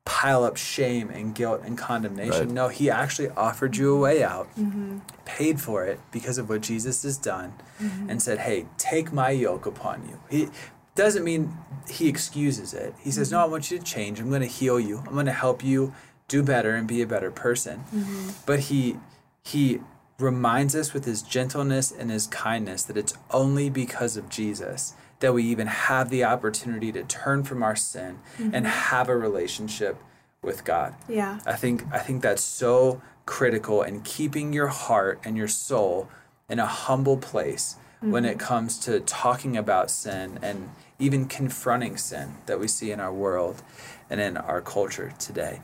[0.05, 2.47] pile up shame and guilt and condemnation.
[2.47, 2.49] Right.
[2.49, 4.99] No, He actually offered you a way out, mm-hmm.
[5.25, 8.09] paid for it because of what Jesus has done, mm-hmm.
[8.09, 10.19] and said, Hey, take my yoke upon you.
[10.29, 10.49] He
[10.95, 11.57] doesn't mean
[11.89, 12.93] He excuses it.
[12.99, 14.19] He says, No, I want you to change.
[14.19, 15.93] I'm going to heal you, I'm going to help you
[16.27, 17.85] do better and be a better person.
[17.93, 18.29] Mm-hmm.
[18.45, 18.97] But He,
[19.43, 19.79] He,
[20.19, 24.93] reminds us with his gentleness and his kindness that it's only because of Jesus
[25.23, 28.19] that we even have the opportunity to turn from our sin
[28.51, 29.95] and have a relationship
[30.41, 30.95] with God.
[31.07, 31.39] Yeah.
[31.45, 36.09] I think I think that's so critical in keeping your heart and your soul
[36.49, 40.69] in a humble place when it comes to talking about sin and
[40.99, 43.63] even confronting sin that we see in our world
[44.09, 45.61] and in our culture today.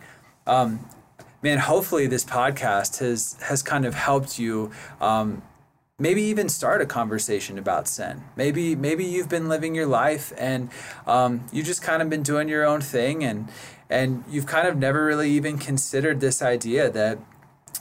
[0.48, 0.88] Um,
[1.42, 5.42] man, hopefully this podcast has has kind of helped you um,
[6.00, 8.24] maybe even start a conversation about sin.
[8.36, 10.70] Maybe maybe you've been living your life and
[11.06, 13.50] um, you've just kind of been doing your own thing and
[13.90, 17.20] and you've kind of never really even considered this idea that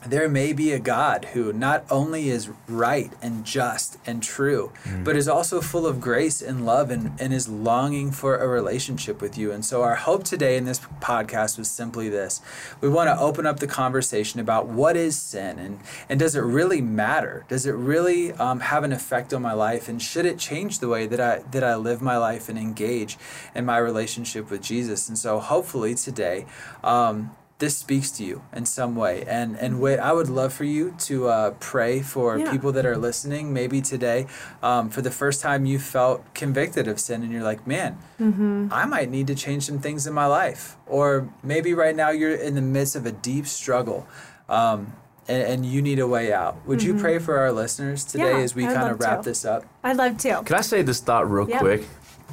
[0.06, 4.72] there may be a God who not only is right and just and true,
[5.04, 9.20] but is also full of grace and love and, and is longing for a relationship
[9.20, 9.50] with you.
[9.50, 12.40] And so, our hope today in this podcast was simply this
[12.80, 16.42] we want to open up the conversation about what is sin and, and does it
[16.42, 17.44] really matter?
[17.48, 19.88] Does it really um, have an effect on my life?
[19.88, 23.18] And should it change the way that I, that I live my life and engage
[23.54, 25.08] in my relationship with Jesus?
[25.08, 26.46] And so, hopefully, today,
[26.84, 29.24] um, this speaks to you in some way.
[29.26, 32.50] And and wait, I would love for you to uh, pray for Yeah.
[32.52, 33.52] people that are listening.
[33.52, 34.26] Maybe today,
[34.62, 38.84] um, for the first time, you felt convicted of sin, and you're like, man, I
[38.86, 40.76] might need to change some things in my life.
[40.86, 44.06] Or maybe right now you're in the midst of a deep struggle.
[44.48, 44.92] Um,
[45.30, 46.56] and, and you need a way out.
[46.66, 49.28] Would you pray for our listeners today Yeah, as we kind of wrap to.
[49.28, 49.64] this up?
[49.84, 50.42] I'd love to.
[50.44, 51.58] Can I say this thought real Yeah.
[51.58, 51.82] quick?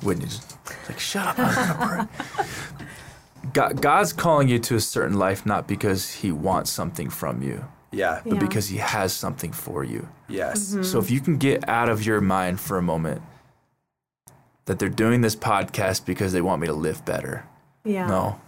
[0.02, 0.56] Whitney just
[0.88, 1.38] like, shut up.
[1.40, 2.10] I'm gonna
[2.78, 2.86] pray.
[3.56, 7.64] God, God's calling you to a certain life not because He wants something from you,
[7.92, 8.20] Yeah.
[8.26, 8.40] but Yeah.
[8.40, 10.10] because He has something for you.
[10.28, 10.72] Yes.
[10.72, 10.84] Mm-hmm.
[10.84, 13.22] So if you can get out of your mind for a moment
[14.66, 17.46] that they're doing this podcast because they want me to live better.
[17.86, 18.08] Yeah.
[18.08, 18.42] No.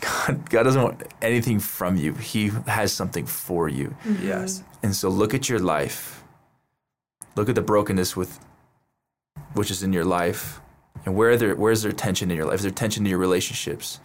[0.00, 2.14] God, God doesn't want anything from you.
[2.14, 3.94] He has something for you.
[4.04, 4.26] Mm-hmm.
[4.26, 4.64] Yes.
[4.82, 6.24] And so look at your life.
[7.36, 8.40] Look at the brokenness with
[9.52, 10.60] which is in your life.
[11.06, 12.56] And where there where's there tension in your life?
[12.56, 14.00] Is there tension in your relationships?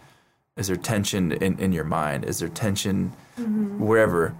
[0.56, 2.24] Is there tension in, in your mind?
[2.24, 3.78] Is there tension mm-hmm.
[3.78, 4.34] wherever?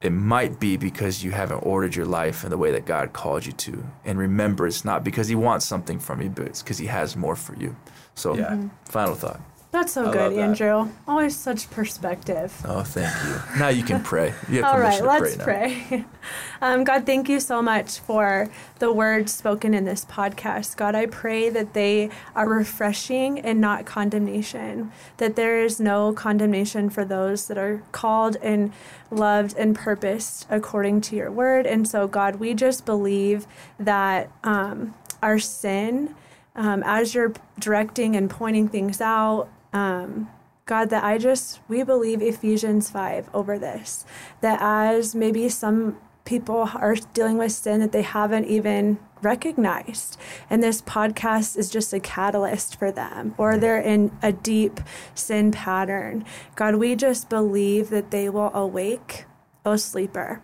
[0.00, 3.44] It might be because you haven't ordered your life in the way that God called
[3.44, 3.84] you to.
[4.04, 7.16] And remember, it's not because He wants something from you, but it's because He has
[7.16, 7.76] more for you.
[8.14, 8.52] So, Yeah.
[8.52, 8.68] Mm-hmm.
[8.86, 9.40] final thought.
[9.72, 10.40] That's so I good, that.
[10.40, 10.88] Andrew.
[11.06, 12.52] Always such perspective.
[12.64, 13.58] Oh, thank you.
[13.60, 14.34] Now you can pray.
[14.48, 15.84] You have All right, let's pray.
[15.88, 16.04] pray.
[16.60, 18.50] um, God, thank you so much for
[18.80, 20.76] the words spoken in this podcast.
[20.76, 26.90] God, I pray that they are refreshing and not condemnation, that there is no condemnation
[26.90, 28.72] for those that are called and
[29.08, 31.64] loved and purposed according to your word.
[31.64, 33.46] And so, God, we just believe
[33.78, 36.16] that um, our sin,
[36.56, 40.28] um, as you're directing and pointing things out, um,
[40.70, 44.04] God, that I just, we believe Ephesians 5 over this.
[44.40, 50.16] That as maybe some people are dealing with sin that they haven't even recognized,
[50.48, 54.80] and this podcast is just a catalyst for them, or they're in a deep
[55.12, 56.24] sin pattern.
[56.54, 59.24] God, we just believe that they will awake,
[59.66, 60.40] O sleeper,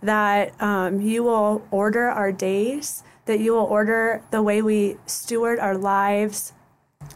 [0.00, 5.58] that um, you will order our days, that you will order the way we steward
[5.58, 6.52] our lives,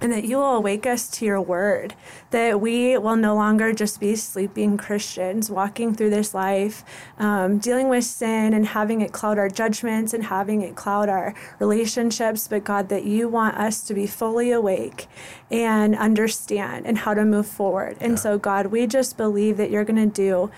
[0.00, 1.94] and that you will awake us to your word,
[2.30, 6.84] that we will no longer just be sleeping Christians walking through this life,
[7.18, 11.34] um, dealing with sin and having it cloud our judgments and having it cloud our
[11.58, 15.06] relationships, but God, that you want us to be fully awake
[15.50, 17.96] and understand and how to move forward.
[18.00, 20.50] And so, God, we just believe that you're going to do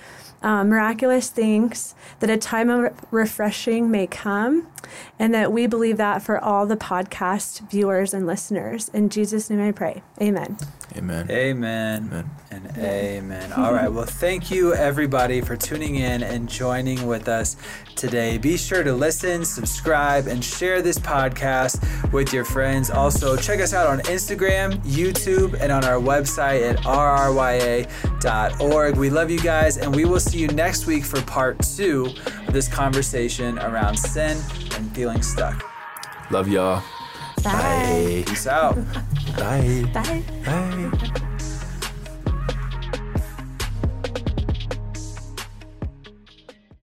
[0.43, 4.69] um, miraculous things, that a time of refreshing may come,
[5.19, 8.89] and that we believe that for all the podcast viewers and listeners.
[8.91, 10.03] In Jesus' name I pray.
[10.21, 10.57] Amen.
[10.97, 11.31] Amen.
[11.31, 12.07] Amen.
[12.07, 12.31] Amen.
[12.51, 13.53] And amen.
[13.55, 13.91] All right.
[13.91, 17.57] Well, thank you everybody for tuning in and joining with us
[17.97, 18.37] today.
[18.37, 22.91] Be sure to listen, subscribe, and share this podcast with your friends.
[22.91, 27.87] Also, check us out on Instagram, YouTube, and on our website at rrya.org.
[28.97, 32.13] We love you guys, and we will see you next week for part two
[32.47, 34.37] of this conversation around sin
[34.77, 35.65] and feeling stuck.
[36.31, 36.83] Love y'all.
[37.43, 38.25] Bye.
[38.27, 38.77] Peace out.
[39.37, 39.85] Bye.
[39.93, 40.23] Bye.
[40.45, 41.29] Bye.